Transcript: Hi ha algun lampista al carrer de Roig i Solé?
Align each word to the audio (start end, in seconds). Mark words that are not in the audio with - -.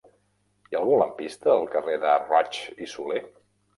Hi 0.69 0.77
ha 0.77 0.79
algun 0.79 1.01
lampista 1.01 1.53
al 1.57 1.69
carrer 1.75 1.99
de 2.07 2.17
Roig 2.23 2.59
i 2.87 2.91
Solé? 2.95 3.23